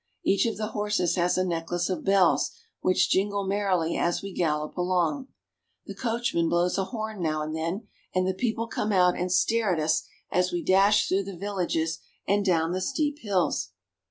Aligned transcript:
Each 0.23 0.47
of 0.47 0.57
the 0.57 0.69
horses 0.69 1.15
has 1.15 1.37
a 1.37 1.45
necklace 1.45 1.87
of 1.87 2.03
bells 2.03 2.49
which 2.79 3.11
jingle 3.11 3.45
merrily 3.45 3.95
as 3.97 4.23
we 4.23 4.33
gallop 4.33 4.75
along. 4.75 5.27
The 5.85 5.93
coachman 5.93 6.49
blows 6.49 6.73
a 6.73 6.81
2DO 6.81 6.85
SWITZERLAND. 6.85 6.91
horn 6.93 7.21
now 7.21 7.41
and 7.43 7.55
then, 7.55 7.87
and 8.15 8.27
the 8.27 8.33
people 8.33 8.65
come 8.65 8.91
out 8.91 9.15
and 9.15 9.31
stare 9.31 9.71
at 9.75 9.79
us 9.79 10.01
as 10.31 10.51
we 10.51 10.63
dash 10.63 11.07
through 11.07 11.25
the 11.25 11.37
villages 11.37 11.99
and 12.27 12.43
down 12.43 12.71
the 12.71 12.81
steep 12.81 13.19
hills. 13.19 13.73